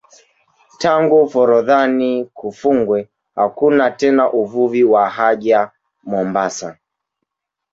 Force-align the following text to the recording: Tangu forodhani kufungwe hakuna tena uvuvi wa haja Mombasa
Tangu 0.77 1.29
forodhani 1.31 2.11
kufungwe 2.25 3.09
hakuna 3.35 3.91
tena 3.91 4.31
uvuvi 4.33 4.83
wa 4.83 5.09
haja 5.09 5.71
Mombasa 6.03 6.77